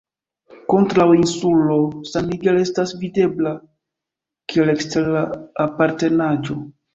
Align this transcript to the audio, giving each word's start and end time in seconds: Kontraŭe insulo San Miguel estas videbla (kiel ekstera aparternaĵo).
Kontraŭe 0.71 1.17
insulo 1.17 1.75
San 2.11 2.25
Miguel 2.31 2.57
estas 2.61 2.93
videbla 3.03 3.51
(kiel 4.55 4.73
ekstera 4.75 5.23
aparternaĵo). 5.67 6.59